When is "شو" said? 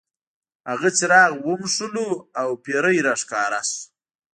3.69-3.81